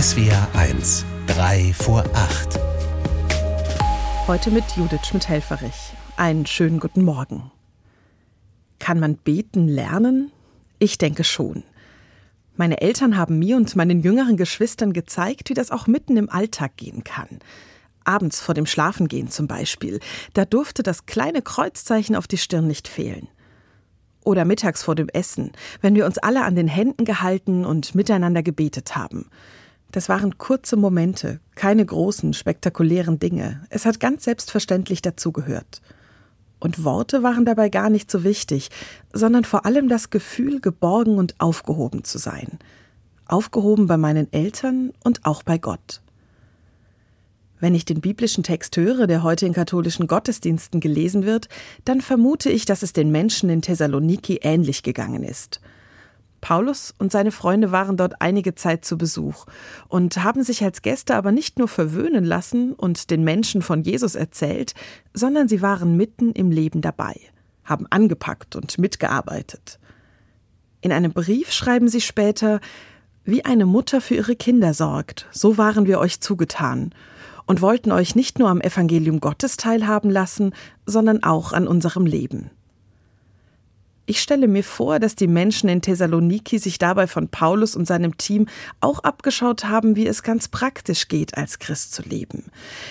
SWR 0.00 0.46
1, 0.52 1.04
3 1.26 1.72
vor 1.72 2.04
8. 2.14 2.60
Heute 4.28 4.52
mit 4.52 4.62
Judith 4.76 5.04
Schmidt-Helferich. 5.04 5.92
Einen 6.16 6.46
schönen 6.46 6.78
guten 6.78 7.02
Morgen. 7.02 7.50
Kann 8.78 9.00
man 9.00 9.16
beten 9.16 9.66
lernen? 9.66 10.30
Ich 10.78 10.98
denke 10.98 11.24
schon. 11.24 11.64
Meine 12.54 12.80
Eltern 12.80 13.16
haben 13.16 13.40
mir 13.40 13.56
und 13.56 13.74
meinen 13.74 14.00
jüngeren 14.00 14.36
Geschwistern 14.36 14.92
gezeigt, 14.92 15.50
wie 15.50 15.54
das 15.54 15.72
auch 15.72 15.88
mitten 15.88 16.16
im 16.16 16.30
Alltag 16.30 16.76
gehen 16.76 17.02
kann. 17.02 17.40
Abends 18.04 18.40
vor 18.40 18.54
dem 18.54 18.66
Schlafengehen 18.66 19.30
zum 19.30 19.48
Beispiel. 19.48 19.98
Da 20.32 20.44
durfte 20.44 20.84
das 20.84 21.06
kleine 21.06 21.42
Kreuzzeichen 21.42 22.14
auf 22.14 22.28
die 22.28 22.38
Stirn 22.38 22.68
nicht 22.68 22.86
fehlen. 22.86 23.26
Oder 24.22 24.44
mittags 24.44 24.84
vor 24.84 24.94
dem 24.94 25.08
Essen, 25.08 25.50
wenn 25.80 25.96
wir 25.96 26.06
uns 26.06 26.18
alle 26.18 26.44
an 26.44 26.54
den 26.54 26.68
Händen 26.68 27.04
gehalten 27.04 27.64
und 27.64 27.96
miteinander 27.96 28.44
gebetet 28.44 28.94
haben. 28.94 29.28
Das 29.90 30.08
waren 30.08 30.36
kurze 30.36 30.76
Momente, 30.76 31.40
keine 31.54 31.84
großen, 31.84 32.34
spektakulären 32.34 33.18
Dinge. 33.18 33.64
Es 33.70 33.86
hat 33.86 34.00
ganz 34.00 34.24
selbstverständlich 34.24 35.00
dazugehört. 35.00 35.80
Und 36.60 36.84
Worte 36.84 37.22
waren 37.22 37.44
dabei 37.44 37.68
gar 37.68 37.88
nicht 37.88 38.10
so 38.10 38.24
wichtig, 38.24 38.70
sondern 39.12 39.44
vor 39.44 39.64
allem 39.64 39.88
das 39.88 40.10
Gefühl, 40.10 40.60
geborgen 40.60 41.16
und 41.16 41.34
aufgehoben 41.38 42.04
zu 42.04 42.18
sein. 42.18 42.58
Aufgehoben 43.26 43.86
bei 43.86 43.96
meinen 43.96 44.32
Eltern 44.32 44.92
und 45.04 45.24
auch 45.24 45.42
bei 45.42 45.56
Gott. 45.56 46.02
Wenn 47.60 47.74
ich 47.74 47.84
den 47.84 48.00
biblischen 48.00 48.44
Text 48.44 48.76
höre, 48.76 49.06
der 49.06 49.22
heute 49.22 49.46
in 49.46 49.52
katholischen 49.52 50.06
Gottesdiensten 50.06 50.80
gelesen 50.80 51.24
wird, 51.24 51.48
dann 51.84 52.00
vermute 52.00 52.50
ich, 52.50 52.64
dass 52.66 52.82
es 52.82 52.92
den 52.92 53.10
Menschen 53.10 53.50
in 53.50 53.62
Thessaloniki 53.62 54.40
ähnlich 54.42 54.82
gegangen 54.82 55.24
ist. 55.24 55.60
Paulus 56.40 56.94
und 56.98 57.12
seine 57.12 57.32
Freunde 57.32 57.72
waren 57.72 57.96
dort 57.96 58.20
einige 58.20 58.54
Zeit 58.54 58.84
zu 58.84 58.96
Besuch 58.96 59.46
und 59.88 60.22
haben 60.22 60.42
sich 60.42 60.62
als 60.62 60.82
Gäste 60.82 61.14
aber 61.16 61.32
nicht 61.32 61.58
nur 61.58 61.68
verwöhnen 61.68 62.24
lassen 62.24 62.72
und 62.72 63.10
den 63.10 63.24
Menschen 63.24 63.62
von 63.62 63.82
Jesus 63.82 64.14
erzählt, 64.14 64.74
sondern 65.12 65.48
sie 65.48 65.62
waren 65.62 65.96
mitten 65.96 66.32
im 66.32 66.50
Leben 66.50 66.80
dabei, 66.80 67.18
haben 67.64 67.86
angepackt 67.90 68.56
und 68.56 68.78
mitgearbeitet. 68.78 69.78
In 70.80 70.92
einem 70.92 71.12
Brief 71.12 71.52
schreiben 71.52 71.88
sie 71.88 72.00
später, 72.00 72.60
wie 73.24 73.44
eine 73.44 73.66
Mutter 73.66 74.00
für 74.00 74.14
ihre 74.14 74.36
Kinder 74.36 74.72
sorgt, 74.74 75.26
so 75.32 75.58
waren 75.58 75.86
wir 75.86 75.98
euch 75.98 76.20
zugetan 76.20 76.94
und 77.46 77.62
wollten 77.62 77.92
euch 77.92 78.14
nicht 78.14 78.38
nur 78.38 78.48
am 78.48 78.60
Evangelium 78.60 79.20
Gottes 79.20 79.56
teilhaben 79.56 80.10
lassen, 80.10 80.54
sondern 80.86 81.22
auch 81.22 81.52
an 81.52 81.66
unserem 81.66 82.06
Leben. 82.06 82.50
Ich 84.10 84.22
stelle 84.22 84.48
mir 84.48 84.64
vor, 84.64 85.00
dass 85.00 85.16
die 85.16 85.26
Menschen 85.26 85.68
in 85.68 85.82
Thessaloniki 85.82 86.58
sich 86.58 86.78
dabei 86.78 87.06
von 87.06 87.28
Paulus 87.28 87.76
und 87.76 87.86
seinem 87.86 88.16
Team 88.16 88.46
auch 88.80 89.00
abgeschaut 89.00 89.66
haben, 89.66 89.96
wie 89.96 90.06
es 90.06 90.22
ganz 90.22 90.48
praktisch 90.48 91.08
geht, 91.08 91.36
als 91.36 91.58
Christ 91.58 91.92
zu 91.92 92.00
leben, 92.00 92.46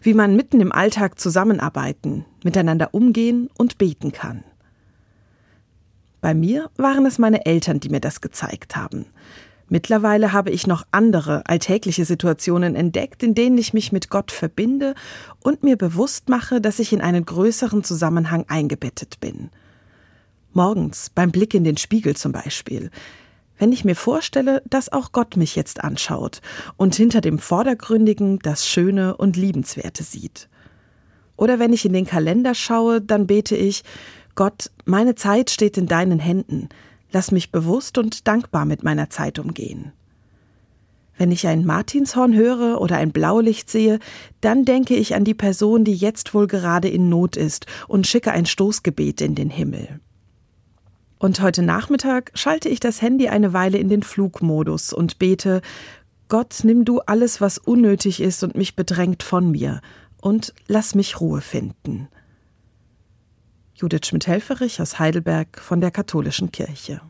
wie 0.00 0.14
man 0.14 0.36
mitten 0.36 0.62
im 0.62 0.72
Alltag 0.72 1.20
zusammenarbeiten, 1.20 2.24
miteinander 2.44 2.94
umgehen 2.94 3.50
und 3.58 3.76
beten 3.76 4.12
kann. 4.12 4.42
Bei 6.22 6.32
mir 6.32 6.70
waren 6.78 7.04
es 7.04 7.18
meine 7.18 7.44
Eltern, 7.44 7.78
die 7.78 7.90
mir 7.90 8.00
das 8.00 8.22
gezeigt 8.22 8.74
haben. 8.74 9.04
Mittlerweile 9.68 10.32
habe 10.32 10.48
ich 10.48 10.66
noch 10.66 10.86
andere 10.92 11.46
alltägliche 11.46 12.06
Situationen 12.06 12.74
entdeckt, 12.74 13.22
in 13.22 13.34
denen 13.34 13.58
ich 13.58 13.74
mich 13.74 13.92
mit 13.92 14.08
Gott 14.08 14.32
verbinde 14.32 14.94
und 15.40 15.62
mir 15.62 15.76
bewusst 15.76 16.30
mache, 16.30 16.62
dass 16.62 16.78
ich 16.78 16.94
in 16.94 17.02
einen 17.02 17.26
größeren 17.26 17.84
Zusammenhang 17.84 18.46
eingebettet 18.48 19.20
bin. 19.20 19.50
Morgens 20.54 21.10
beim 21.10 21.30
Blick 21.30 21.54
in 21.54 21.64
den 21.64 21.76
Spiegel 21.76 22.16
zum 22.16 22.32
Beispiel. 22.32 22.90
Wenn 23.58 23.72
ich 23.72 23.84
mir 23.84 23.94
vorstelle, 23.94 24.62
dass 24.68 24.92
auch 24.92 25.12
Gott 25.12 25.36
mich 25.36 25.56
jetzt 25.56 25.84
anschaut 25.84 26.40
und 26.76 26.94
hinter 26.94 27.20
dem 27.20 27.38
Vordergründigen 27.38 28.38
das 28.40 28.66
Schöne 28.66 29.16
und 29.16 29.36
Liebenswerte 29.36 30.02
sieht. 30.02 30.48
Oder 31.36 31.58
wenn 31.58 31.72
ich 31.72 31.84
in 31.84 31.92
den 31.92 32.06
Kalender 32.06 32.54
schaue, 32.54 33.00
dann 33.00 33.26
bete 33.26 33.56
ich, 33.56 33.84
Gott, 34.34 34.70
meine 34.84 35.14
Zeit 35.14 35.50
steht 35.50 35.76
in 35.76 35.86
deinen 35.86 36.18
Händen. 36.18 36.68
Lass 37.10 37.30
mich 37.30 37.52
bewusst 37.52 37.98
und 37.98 38.26
dankbar 38.26 38.64
mit 38.64 38.82
meiner 38.82 39.10
Zeit 39.10 39.38
umgehen. 39.38 39.92
Wenn 41.18 41.30
ich 41.30 41.46
ein 41.46 41.64
Martinshorn 41.64 42.34
höre 42.34 42.80
oder 42.80 42.96
ein 42.96 43.12
Blaulicht 43.12 43.70
sehe, 43.70 43.98
dann 44.40 44.64
denke 44.64 44.94
ich 44.94 45.14
an 45.14 45.24
die 45.24 45.34
Person, 45.34 45.84
die 45.84 45.94
jetzt 45.94 46.34
wohl 46.34 46.46
gerade 46.46 46.88
in 46.88 47.08
Not 47.08 47.36
ist 47.36 47.66
und 47.86 48.06
schicke 48.06 48.32
ein 48.32 48.46
Stoßgebet 48.46 49.20
in 49.20 49.34
den 49.34 49.50
Himmel. 49.50 50.00
Und 51.22 51.40
heute 51.40 51.62
Nachmittag 51.62 52.32
schalte 52.34 52.68
ich 52.68 52.80
das 52.80 53.00
Handy 53.00 53.28
eine 53.28 53.52
Weile 53.52 53.78
in 53.78 53.88
den 53.88 54.02
Flugmodus 54.02 54.92
und 54.92 55.20
bete, 55.20 55.62
Gott, 56.26 56.62
nimm 56.64 56.84
du 56.84 56.98
alles, 56.98 57.40
was 57.40 57.58
unnötig 57.58 58.20
ist 58.20 58.42
und 58.42 58.56
mich 58.56 58.74
bedrängt 58.74 59.22
von 59.22 59.52
mir, 59.52 59.82
und 60.20 60.52
lass 60.66 60.96
mich 60.96 61.20
Ruhe 61.20 61.40
finden. 61.40 62.08
Judith 63.76 64.06
Schmidt-Helferich 64.06 64.82
aus 64.82 64.98
Heidelberg 64.98 65.60
von 65.60 65.80
der 65.80 65.92
Katholischen 65.92 66.50
Kirche. 66.50 67.00